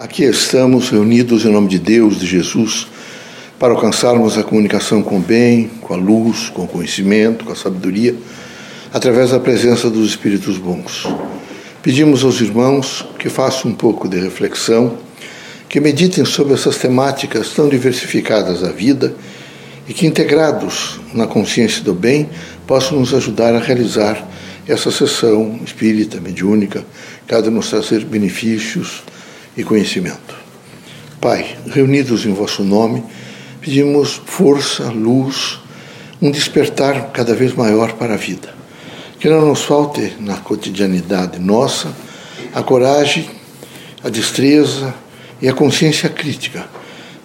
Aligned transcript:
Aqui 0.00 0.22
estamos 0.22 0.90
reunidos 0.90 1.44
em 1.44 1.50
nome 1.50 1.66
de 1.66 1.76
Deus, 1.80 2.20
de 2.20 2.24
Jesus, 2.24 2.86
para 3.58 3.72
alcançarmos 3.72 4.38
a 4.38 4.44
comunicação 4.44 5.02
com 5.02 5.16
o 5.16 5.20
bem, 5.20 5.68
com 5.80 5.92
a 5.92 5.96
luz, 5.96 6.48
com 6.50 6.62
o 6.62 6.68
conhecimento, 6.68 7.44
com 7.44 7.50
a 7.50 7.56
sabedoria, 7.56 8.14
através 8.94 9.32
da 9.32 9.40
presença 9.40 9.90
dos 9.90 10.08
Espíritos 10.08 10.56
bons. 10.56 11.04
Pedimos 11.82 12.22
aos 12.22 12.40
irmãos 12.40 13.04
que 13.18 13.28
façam 13.28 13.72
um 13.72 13.74
pouco 13.74 14.08
de 14.08 14.20
reflexão, 14.20 14.96
que 15.68 15.80
meditem 15.80 16.24
sobre 16.24 16.54
essas 16.54 16.78
temáticas 16.78 17.50
tão 17.50 17.68
diversificadas 17.68 18.60
da 18.60 18.70
vida 18.70 19.16
e 19.88 19.92
que, 19.92 20.06
integrados 20.06 21.00
na 21.12 21.26
consciência 21.26 21.82
do 21.82 21.92
bem, 21.92 22.30
possam 22.68 23.00
nos 23.00 23.12
ajudar 23.12 23.52
a 23.52 23.58
realizar 23.58 24.24
essa 24.68 24.92
sessão 24.92 25.58
espírita, 25.66 26.20
mediúnica, 26.20 26.84
de 27.26 27.50
nos 27.50 27.68
trazer 27.68 28.04
benefícios 28.04 29.02
e 29.58 29.64
conhecimento. 29.64 30.36
Pai, 31.20 31.58
reunidos 31.66 32.24
em 32.24 32.32
vosso 32.32 32.62
nome, 32.62 33.02
pedimos 33.60 34.22
força, 34.24 34.84
luz, 34.84 35.58
um 36.22 36.30
despertar 36.30 37.10
cada 37.12 37.34
vez 37.34 37.54
maior 37.54 37.94
para 37.94 38.14
a 38.14 38.16
vida. 38.16 38.54
Que 39.18 39.28
não 39.28 39.44
nos 39.44 39.62
falte 39.62 40.14
na 40.20 40.36
cotidianidade 40.36 41.40
nossa 41.40 41.92
a 42.54 42.62
coragem, 42.62 43.28
a 44.02 44.08
destreza 44.08 44.94
e 45.42 45.48
a 45.48 45.52
consciência 45.52 46.08
crítica 46.08 46.64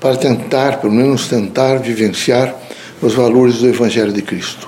para 0.01 0.17
tentar, 0.17 0.81
pelo 0.81 0.91
menos 0.91 1.27
tentar, 1.27 1.77
vivenciar 1.77 2.53
os 2.99 3.13
valores 3.13 3.59
do 3.59 3.67
Evangelho 3.67 4.11
de 4.11 4.23
Cristo. 4.23 4.67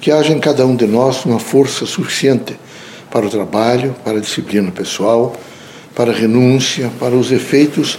Que 0.00 0.10
haja 0.10 0.32
em 0.32 0.40
cada 0.40 0.66
um 0.66 0.74
de 0.74 0.86
nós 0.86 1.24
uma 1.24 1.38
força 1.38 1.86
suficiente 1.86 2.56
para 3.10 3.24
o 3.24 3.30
trabalho, 3.30 3.94
para 4.04 4.18
a 4.18 4.20
disciplina 4.20 4.70
pessoal, 4.72 5.34
para 5.96 6.12
renúncia, 6.12 6.92
para 7.00 7.16
os 7.16 7.32
efeitos 7.32 7.98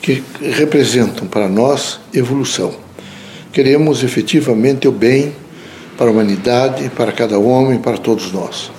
que 0.00 0.24
representam 0.40 1.28
para 1.28 1.48
nós 1.48 2.00
evolução. 2.14 2.74
Queremos 3.52 4.02
efetivamente 4.02 4.88
o 4.88 4.92
bem 4.92 5.34
para 5.98 6.06
a 6.06 6.10
humanidade, 6.10 6.90
para 6.96 7.12
cada 7.12 7.38
homem, 7.38 7.78
para 7.78 7.98
todos 7.98 8.32
nós. 8.32 8.70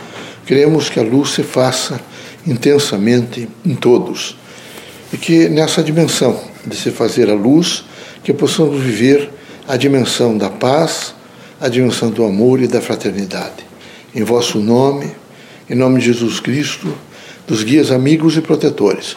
Queremos 0.47 0.89
que 0.89 0.99
a 0.99 1.03
luz 1.03 1.31
se 1.31 1.43
faça 1.43 2.01
intensamente 2.47 3.47
em 3.63 3.75
todos 3.75 4.35
e 5.13 5.17
que 5.17 5.47
nessa 5.49 5.83
dimensão 5.83 6.41
de 6.65 6.75
se 6.75 6.89
fazer 6.89 7.29
a 7.29 7.35
luz, 7.35 7.85
que 8.23 8.33
possamos 8.33 8.81
viver 8.81 9.29
a 9.67 9.77
dimensão 9.77 10.35
da 10.35 10.49
paz, 10.49 11.13
a 11.61 11.69
dimensão 11.69 12.09
do 12.09 12.25
amor 12.25 12.59
e 12.61 12.67
da 12.67 12.81
fraternidade. 12.81 13.67
Em 14.15 14.23
vosso 14.23 14.57
nome, 14.59 15.11
em 15.69 15.75
nome 15.75 15.99
de 15.99 16.07
Jesus 16.07 16.39
Cristo, 16.39 16.91
dos 17.47 17.63
guias 17.63 17.91
amigos 17.91 18.35
e 18.35 18.41
protetores. 18.41 19.15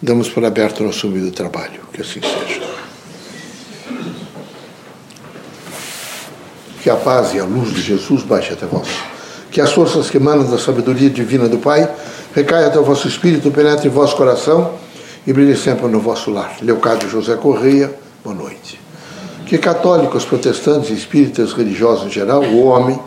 Damos 0.00 0.28
por 0.28 0.44
aberto 0.44 0.84
nosso 0.84 1.08
humilde 1.08 1.32
trabalho. 1.32 1.80
Que 1.92 2.00
assim 2.00 2.20
seja. 2.20 2.62
Que 6.80 6.88
a 6.88 6.96
paz 6.96 7.34
e 7.34 7.40
a 7.40 7.44
luz 7.44 7.74
de 7.74 7.82
Jesus 7.82 8.22
baixe 8.22 8.52
até 8.52 8.66
vós. 8.66 8.88
Que 9.50 9.60
as 9.60 9.72
forças 9.72 10.08
que 10.08 10.16
emanam 10.16 10.48
da 10.48 10.58
sabedoria 10.58 11.10
divina 11.10 11.48
do 11.48 11.58
Pai 11.58 11.92
recaia 12.34 12.68
até 12.68 12.78
o 12.78 12.84
vosso 12.84 13.06
espírito, 13.06 13.50
penetre 13.50 13.88
em 13.88 13.90
vosso 13.90 14.16
coração 14.16 14.74
e 15.26 15.32
brilhe 15.32 15.56
sempre 15.56 15.86
no 15.88 16.00
vosso 16.00 16.30
lar. 16.30 16.56
Leocádio 16.62 17.08
José 17.08 17.36
Correia, 17.36 17.94
boa 18.24 18.34
noite. 18.34 18.80
Que 19.46 19.58
católicos, 19.58 20.24
protestantes, 20.24 20.90
espíritas, 20.90 21.52
religiosos 21.52 22.06
em 22.06 22.10
geral, 22.10 22.42
o 22.42 22.64
homem, 22.64 22.98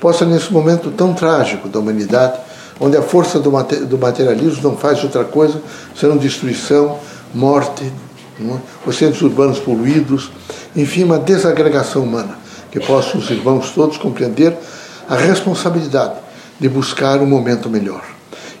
possa 0.00 0.24
nesse 0.24 0.52
momento 0.52 0.90
tão 0.90 1.12
trágico 1.12 1.68
da 1.68 1.78
humanidade 1.78 2.40
onde 2.82 2.96
a 2.96 3.02
força 3.02 3.38
do, 3.38 3.52
materialismo 3.96 4.60
não 4.60 4.76
faz 4.76 5.04
outra 5.04 5.22
coisa 5.22 5.62
senão 5.94 6.16
destruição, 6.16 6.98
morte, 7.32 7.84
é? 7.84 8.56
os 8.84 8.96
centros 8.96 9.22
urbanos 9.22 9.60
poluídos, 9.60 10.32
enfim, 10.74 11.04
uma 11.04 11.16
desagregação 11.16 12.02
humana, 12.02 12.36
que 12.72 12.80
possam 12.80 13.20
os 13.20 13.30
irmãos 13.30 13.70
todos 13.70 13.96
compreender 13.96 14.56
a 15.08 15.14
responsabilidade 15.14 16.14
de 16.58 16.68
buscar 16.68 17.20
um 17.20 17.26
momento 17.26 17.70
melhor. 17.70 18.02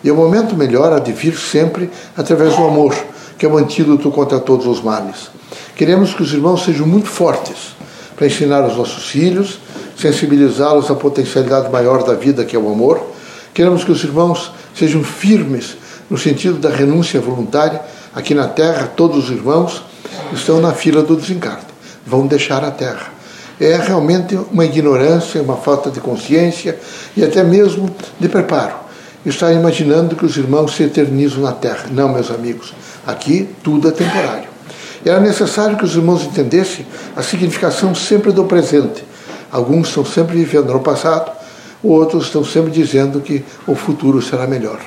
E 0.04 0.10
o 0.10 0.14
momento 0.14 0.54
melhor 0.54 0.92
há 0.92 1.00
de 1.00 1.12
vir 1.12 1.36
sempre 1.36 1.90
através 2.16 2.54
do 2.54 2.64
amor, 2.64 2.94
que 3.36 3.44
é 3.44 3.48
o 3.48 3.58
antídoto 3.58 4.08
contra 4.12 4.38
todos 4.38 4.66
os 4.66 4.80
males. 4.80 5.32
Queremos 5.74 6.14
que 6.14 6.22
os 6.22 6.32
irmãos 6.32 6.64
sejam 6.64 6.86
muito 6.86 7.08
fortes 7.08 7.74
para 8.14 8.26
ensinar 8.26 8.64
os 8.64 8.76
nossos 8.76 9.08
filhos, 9.08 9.58
sensibilizá-los 9.96 10.88
à 10.92 10.94
potencialidade 10.94 11.72
maior 11.72 12.04
da 12.04 12.14
vida, 12.14 12.44
que 12.44 12.54
é 12.54 12.58
o 12.58 12.70
amor, 12.70 13.11
Queremos 13.54 13.84
que 13.84 13.92
os 13.92 14.02
irmãos 14.02 14.52
sejam 14.74 15.04
firmes 15.04 15.76
no 16.08 16.16
sentido 16.16 16.58
da 16.58 16.70
renúncia 16.70 17.20
voluntária. 17.20 17.80
Aqui 18.14 18.34
na 18.34 18.48
Terra, 18.48 18.90
todos 18.96 19.24
os 19.24 19.30
irmãos 19.30 19.82
estão 20.32 20.60
na 20.60 20.72
fila 20.72 21.02
do 21.02 21.16
desencarne, 21.16 21.64
vão 22.06 22.26
deixar 22.26 22.64
a 22.64 22.70
Terra. 22.70 23.12
É 23.60 23.76
realmente 23.76 24.38
uma 24.50 24.64
ignorância, 24.64 25.40
uma 25.42 25.56
falta 25.56 25.90
de 25.90 26.00
consciência 26.00 26.78
e 27.16 27.22
até 27.22 27.42
mesmo 27.42 27.94
de 28.18 28.28
preparo. 28.28 28.74
Estar 29.24 29.52
imaginando 29.52 30.16
que 30.16 30.26
os 30.26 30.36
irmãos 30.36 30.74
se 30.74 30.82
eternizam 30.82 31.42
na 31.42 31.52
Terra. 31.52 31.86
Não, 31.90 32.08
meus 32.08 32.30
amigos, 32.30 32.74
aqui 33.06 33.48
tudo 33.62 33.88
é 33.88 33.90
temporário. 33.92 34.48
Era 35.04 35.20
necessário 35.20 35.76
que 35.76 35.84
os 35.84 35.94
irmãos 35.94 36.24
entendessem 36.24 36.86
a 37.14 37.22
significação 37.22 37.94
sempre 37.94 38.32
do 38.32 38.44
presente. 38.44 39.04
Alguns 39.50 39.88
estão 39.88 40.04
sempre 40.04 40.36
vivendo 40.36 40.72
no 40.72 40.80
passado, 40.80 41.30
outros 41.82 42.26
estão 42.26 42.44
sempre 42.44 42.70
dizendo 42.70 43.20
que 43.20 43.44
o 43.66 43.74
futuro 43.74 44.22
será 44.22 44.46
melhor. 44.46 44.78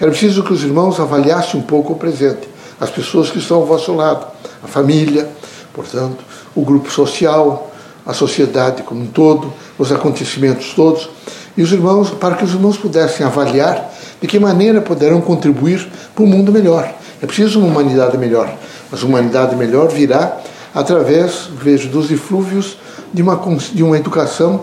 Era 0.00 0.10
preciso 0.10 0.42
que 0.42 0.52
os 0.52 0.62
irmãos 0.62 1.00
avaliassem 1.00 1.60
um 1.60 1.62
pouco 1.62 1.92
o 1.94 1.96
presente, 1.96 2.48
as 2.80 2.90
pessoas 2.90 3.30
que 3.30 3.38
estão 3.38 3.58
ao 3.58 3.66
vosso 3.66 3.94
lado, 3.94 4.26
a 4.62 4.66
família, 4.66 5.28
portanto, 5.72 6.18
o 6.54 6.62
grupo 6.62 6.90
social, 6.90 7.70
a 8.04 8.12
sociedade 8.12 8.82
como 8.82 9.02
um 9.02 9.06
todo, 9.06 9.52
os 9.78 9.92
acontecimentos 9.92 10.72
todos, 10.74 11.08
e 11.56 11.62
os 11.62 11.72
irmãos, 11.72 12.10
para 12.10 12.34
que 12.34 12.44
os 12.44 12.52
irmãos 12.52 12.76
pudessem 12.76 13.24
avaliar 13.24 13.92
de 14.20 14.26
que 14.26 14.38
maneira 14.38 14.80
poderão 14.80 15.20
contribuir 15.20 15.86
para 16.14 16.24
um 16.24 16.26
mundo 16.26 16.50
melhor. 16.50 16.92
É 17.20 17.26
preciso 17.26 17.60
uma 17.60 17.68
humanidade 17.68 18.16
melhor, 18.18 18.52
mas 18.90 19.02
uma 19.02 19.18
humanidade 19.18 19.54
melhor 19.54 19.88
virá 19.88 20.38
através, 20.74 21.48
vejo, 21.52 21.88
dos 21.88 22.10
eflúvios 22.10 22.78
de 23.12 23.22
uma, 23.22 23.40
de 23.72 23.82
uma 23.82 23.96
educação 23.96 24.62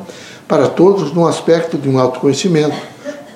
para 0.49 0.67
todos 0.67 1.13
no 1.13 1.27
aspecto 1.27 1.77
de 1.77 1.87
um 1.87 1.99
autoconhecimento, 1.99 2.75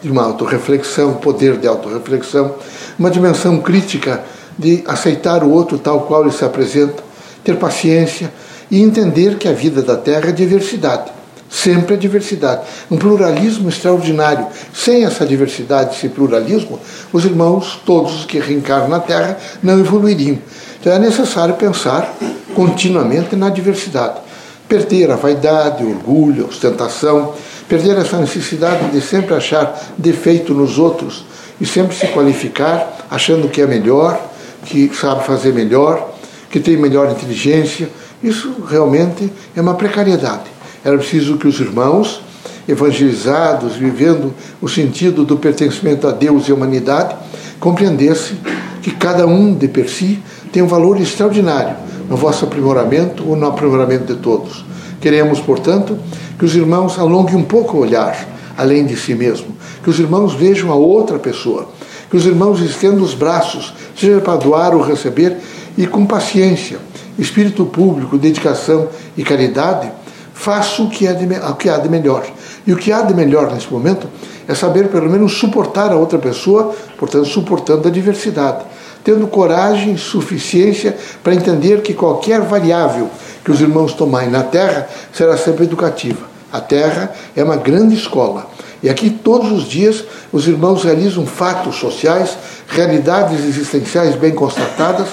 de 0.02 0.10
uma 0.10 0.24
autorreflexão, 0.24 1.14
poder 1.14 1.58
de 1.60 1.68
autorreflexão, 1.68 2.56
uma 2.98 3.12
dimensão 3.12 3.62
crítica 3.62 4.24
de 4.58 4.84
aceitar 4.88 5.44
o 5.44 5.52
outro 5.52 5.78
tal 5.78 6.02
qual 6.02 6.24
ele 6.24 6.32
se 6.32 6.44
apresenta, 6.44 7.04
ter 7.44 7.56
paciência 7.58 8.34
e 8.72 8.82
entender 8.82 9.38
que 9.38 9.48
a 9.48 9.54
vida 9.54 9.84
da 9.84 9.96
Terra 9.96 10.30
é 10.30 10.32
diversidade. 10.32 11.12
Sempre 11.48 11.94
é 11.94 11.98
diversidade. 11.98 12.64
Um 12.90 12.98
pluralismo 12.98 13.70
extraordinário. 13.70 14.48
Sem 14.74 15.06
essa 15.06 15.24
diversidade, 15.24 15.96
esse 15.96 16.10
pluralismo, 16.10 16.80
os 17.14 17.26
irmãos, 17.26 17.80
todos 17.86 18.22
os 18.22 18.26
que 18.26 18.40
reencarnam 18.40 18.90
na 18.90 19.00
Terra, 19.00 19.38
não 19.62 19.80
evoluiriam. 19.80 20.40
Então 20.82 20.92
é 20.92 20.98
necessário 20.98 21.54
pensar 21.54 22.12
continuamente 22.56 23.36
na 23.36 23.50
diversidade 23.52 24.33
perder 24.74 25.12
a 25.12 25.16
vaidade, 25.16 25.84
o 25.84 25.90
orgulho, 25.92 26.46
a 26.46 26.48
ostentação, 26.48 27.36
perder 27.70 27.96
essa 27.96 28.18
necessidade 28.18 28.90
de 28.90 29.02
sempre 29.02 29.36
achar 29.36 29.80
defeito 29.96 30.52
nos 30.52 30.80
outros 30.80 31.24
e 31.62 31.66
sempre 31.66 31.96
se 31.96 32.08
qualificar 32.08 33.06
achando 33.08 33.48
que 33.50 33.62
é 33.62 33.68
melhor, 33.68 34.20
que 34.66 34.90
sabe 34.96 35.24
fazer 35.26 35.54
melhor, 35.54 36.16
que 36.50 36.60
tem 36.60 36.76
melhor 36.76 37.12
inteligência. 37.12 37.88
Isso 38.24 38.52
realmente 38.68 39.32
é 39.56 39.62
uma 39.62 39.76
precariedade. 39.76 40.50
Era 40.84 40.98
preciso 40.98 41.38
que 41.38 41.48
os 41.48 41.60
irmãos, 41.60 42.24
evangelizados, 42.68 43.76
vivendo 43.76 44.34
o 44.60 44.68
sentido 44.68 45.24
do 45.24 45.38
pertencimento 45.38 46.08
a 46.08 46.12
Deus 46.12 46.48
e 46.48 46.52
à 46.52 46.56
humanidade, 46.56 47.16
compreendessem 47.60 48.40
que 48.82 48.90
cada 48.90 49.28
um 49.28 49.54
de 49.54 49.68
per 49.68 49.88
si 49.88 50.18
tem 50.52 50.64
um 50.64 50.68
valor 50.68 51.00
extraordinário 51.00 51.93
no 52.10 52.16
vosso 52.16 52.46
aprimoramento 52.46 53.28
ou 53.28 53.36
no 53.36 53.48
aprimoramento 53.48 54.14
de 54.14 54.20
todos. 54.20 54.66
Queremos, 55.00 55.40
portanto, 55.40 55.98
que 56.38 56.46
os 56.46 56.56
irmãos 56.56 56.98
alonguem 56.98 57.36
um 57.36 57.44
pouco 57.44 57.78
o 57.78 57.82
olhar 57.82 58.28
além 58.58 58.86
de 58.86 58.96
si 58.96 59.16
mesmo, 59.16 59.48
que 59.84 59.90
os 59.90 60.00
irmãos 60.00 60.34
vejam 60.34 60.72
a 60.72 60.76
outra 60.76 61.18
pessoa, 61.18 61.70
que 62.10 62.16
os 62.16 62.26
irmãos 62.26 62.60
estendam 62.62 63.04
os 63.04 63.14
braços, 63.14 63.74
seja 63.96 64.22
para 64.22 64.38
doar 64.38 64.76
ou 64.76 64.82
receber, 64.82 65.38
e 65.78 65.88
com 65.88 66.06
paciência, 66.06 66.78
espírito 67.18 67.66
público, 67.66 68.18
dedicação 68.18 68.88
e 69.18 69.24
caridade, 69.24 69.92
faça 70.34 70.84
o 70.84 70.90
que, 70.90 71.08
é 71.08 71.14
de, 71.14 71.26
o 71.26 71.56
que 71.56 71.70
há 71.70 71.78
de 71.78 71.90
melhor. 71.90 72.24
E 72.66 72.72
o 72.72 72.78
que 72.78 72.92
há 72.92 73.02
de 73.02 73.14
melhor 73.14 73.52
nesse 73.52 73.72
momento 73.72 74.08
é 74.48 74.54
saber, 74.54 74.90
pelo 74.90 75.10
menos, 75.10 75.34
suportar 75.34 75.92
a 75.92 75.96
outra 75.96 76.20
pessoa, 76.20 76.76
portanto, 76.98 77.26
suportando 77.26 77.88
a 77.88 77.92
diversidade 77.92 78.64
tendo 79.04 79.28
coragem 79.28 79.94
e 79.94 79.98
suficiência 79.98 80.96
para 81.24 81.36
entender 81.36 81.82
que 81.82 81.94
qualquer 81.94 82.42
variável 82.42 83.10
que 83.44 83.52
os 83.52 83.60
irmãos 83.60 83.94
tomarem 83.94 84.30
na 84.30 84.44
Terra 84.44 84.88
será 85.12 85.38
sempre 85.38 85.66
educativa. 85.66 86.34
A 86.52 86.62
Terra 86.62 87.12
é 87.36 87.44
uma 87.44 87.56
grande 87.58 87.96
escola 87.96 88.48
E 88.82 88.90
aqui 88.90 89.10
todos 89.10 89.52
os 89.52 89.68
dias 89.68 90.04
os 90.32 90.48
irmãos 90.48 90.84
realizam 90.84 91.26
fatos 91.26 91.78
sociais, 91.78 92.38
realidades 92.68 93.44
existenciais 93.44 94.16
bem 94.16 94.34
constatadas, 94.34 95.08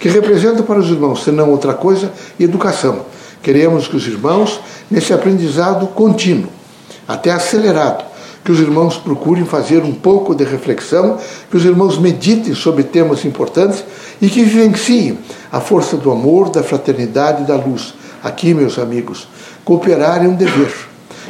que 0.00 0.08
representam 0.08 0.64
para 0.64 0.78
os 0.78 0.88
irmãos, 0.88 1.24
se 1.24 1.30
não 1.30 1.50
outra 1.50 1.74
coisa, 1.74 2.12
educação. 2.38 3.06
Queremos 3.42 3.88
que 3.88 3.96
os 3.96 4.06
irmãos, 4.06 4.60
nesse 4.90 5.12
aprendizado 5.12 5.86
contínuo, 5.88 6.48
até 7.06 7.30
acelerado, 7.32 8.04
que 8.48 8.52
os 8.52 8.60
irmãos 8.60 8.96
procurem 8.96 9.44
fazer 9.44 9.82
um 9.82 9.92
pouco 9.92 10.34
de 10.34 10.42
reflexão, 10.42 11.18
que 11.50 11.56
os 11.58 11.66
irmãos 11.66 11.98
meditem 11.98 12.54
sobre 12.54 12.82
temas 12.82 13.22
importantes 13.26 13.84
e 14.22 14.28
que 14.30 14.42
vivenciem 14.42 15.18
a 15.52 15.60
força 15.60 15.98
do 15.98 16.10
amor, 16.10 16.48
da 16.48 16.62
fraternidade 16.62 17.42
e 17.42 17.46
da 17.46 17.56
luz. 17.56 17.92
Aqui, 18.24 18.54
meus 18.54 18.78
amigos, 18.78 19.28
cooperar 19.66 20.24
é 20.24 20.28
um 20.28 20.34
dever. 20.34 20.74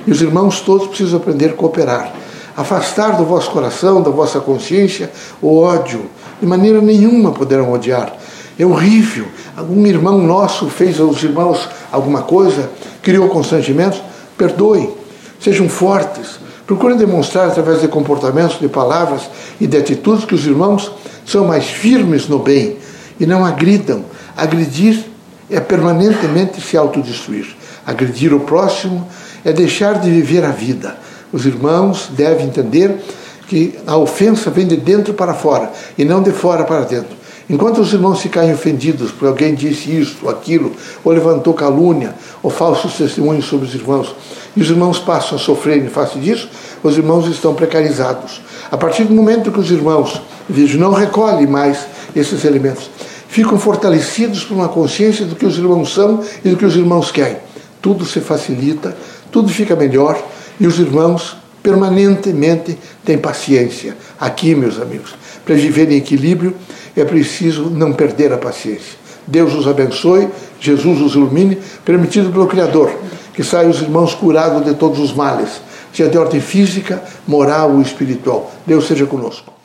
E 0.07 0.13
os 0.13 0.23
irmãos 0.23 0.61
todos 0.61 0.87
precisam 0.87 1.19
aprender 1.19 1.47
a 1.47 1.53
cooperar. 1.55 2.13
Afastar 2.57 3.17
do 3.17 3.25
vosso 3.25 3.51
coração, 3.51 4.01
da 4.01 4.11
vossa 4.11 4.39
consciência, 4.39 5.11
o 5.43 5.59
ódio. 5.59 6.03
De 6.41 6.47
maneira 6.47 6.81
nenhuma 6.81 7.33
poderão 7.33 7.73
odiar. 7.73 8.15
É 8.57 8.65
horrível. 8.65 9.27
Algum 9.57 9.85
irmão 9.89 10.19
nosso 10.19 10.69
fez 10.69 11.01
aos 11.01 11.21
irmãos 11.21 11.69
alguma 11.91 12.23
coisa, 12.23 12.71
criou 13.03 13.29
constrangimentos. 13.29 14.01
Perdoem. 14.37 14.95
Sejam 15.41 15.69
fortes. 15.69 16.47
Procurem 16.69 16.99
demonstrar 16.99 17.49
através 17.49 17.81
de 17.81 17.89
comportamentos, 17.89 18.61
de 18.61 18.69
palavras 18.69 19.23
e 19.59 19.67
de 19.67 19.79
atitudes 19.79 20.27
que 20.27 20.35
os 20.35 20.45
irmãos 20.45 20.93
são 21.25 21.47
mais 21.47 21.65
firmes 21.65 22.29
no 22.29 22.39
bem 22.39 22.77
e 23.19 23.25
não 23.25 23.43
agridam. 23.43 24.05
Agredir 24.37 25.03
é 25.49 25.61
permanentemente 25.61 26.61
se 26.61 26.77
autodestruir. 26.77 27.57
Agredir 27.87 28.35
o 28.35 28.41
próximo 28.41 29.09
é 29.47 29.51
deixar 29.51 29.99
de 29.99 30.11
viver 30.11 30.45
a 30.45 30.51
vida. 30.51 30.99
Os 31.33 31.47
irmãos 31.47 32.11
devem 32.11 32.45
entender 32.45 33.03
que 33.49 33.79
a 33.87 33.97
ofensa 33.97 34.51
vem 34.51 34.67
de 34.67 34.77
dentro 34.77 35.15
para 35.15 35.33
fora 35.33 35.73
e 35.97 36.05
não 36.05 36.23
de 36.23 36.33
fora 36.33 36.65
para 36.65 36.83
dentro. 36.83 37.17
Enquanto 37.51 37.81
os 37.81 37.93
irmãos 37.95 38.21
ficarem 38.21 38.53
ofendidos 38.53 39.11
por 39.11 39.27
alguém 39.27 39.55
disse 39.55 39.91
isso, 39.91 40.29
aquilo, 40.29 40.73
ou 41.03 41.13
levantou 41.13 41.55
calúnia, 41.55 42.15
ou 42.43 42.51
falsos 42.51 42.95
testemunhos 42.95 43.47
sobre 43.47 43.67
os 43.67 43.75
irmãos, 43.75 44.15
e 44.55 44.61
os 44.61 44.69
irmãos 44.69 44.99
passam 44.99 45.37
a 45.37 45.41
sofrer 45.41 45.79
em 45.79 45.89
face 45.89 46.19
disso, 46.19 46.49
os 46.83 46.99
irmãos 46.99 47.27
estão 47.27 47.55
precarizados. 47.55 48.43
A 48.71 48.77
partir 48.77 49.05
do 49.05 49.15
momento 49.15 49.51
que 49.51 49.61
os 49.61 49.71
irmãos, 49.71 50.21
vejo, 50.47 50.79
não 50.79 50.93
recolhem 50.93 51.47
mais 51.47 51.87
esses 52.15 52.45
elementos, 52.45 52.91
ficam 53.29 53.59
fortalecidos 53.59 54.45
por 54.45 54.55
uma 54.55 54.69
consciência 54.69 55.25
do 55.25 55.35
que 55.35 55.47
os 55.47 55.57
irmãos 55.57 55.95
são 55.95 56.23
e 56.45 56.51
do 56.51 56.57
que 56.57 56.67
os 56.67 56.77
irmãos 56.77 57.11
querem. 57.11 57.39
Tudo 57.81 58.05
se 58.05 58.21
facilita, 58.21 58.95
tudo 59.33 59.49
fica 59.49 59.75
melhor 59.75 60.23
e 60.61 60.67
os 60.67 60.79
irmãos 60.79 61.37
permanentemente 61.63 62.79
têm 63.05 63.19
paciência. 63.19 63.97
Aqui, 64.19 64.55
meus 64.55 64.81
amigos, 64.81 65.15
para 65.49 65.57
viver 65.57 65.91
em 65.91 65.97
equilíbrio 65.97 66.55
é 66.95 67.07
preciso 67.07 67.71
não 67.71 67.95
perder 67.95 68.31
a 68.35 68.37
paciência. 68.37 68.99
Deus 69.27 69.55
os 69.55 69.67
abençoe, 69.67 70.29
Jesus 70.61 71.01
os 71.01 71.15
ilumine, 71.15 71.57
permitido 71.87 72.31
pelo 72.31 72.47
Criador, 72.47 72.93
que 73.33 73.43
saiam 73.43 73.71
os 73.71 73.81
irmãos 73.81 74.15
curados 74.15 74.63
de 74.63 74.75
todos 74.75 74.99
os 74.99 75.15
males, 75.15 75.63
seja 75.91 76.11
de 76.11 76.19
ordem 76.19 76.39
física, 76.39 77.03
moral 77.27 77.73
ou 77.73 77.81
espiritual. 77.81 78.53
Deus 78.67 78.87
seja 78.87 79.07
conosco. 79.07 79.58